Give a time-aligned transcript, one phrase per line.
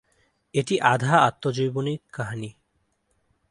[0.53, 2.49] এটি আধা-আত্মজৈবণিক কাহিনী।